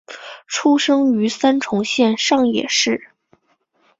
[0.47, 3.09] 出生于三重县上野市。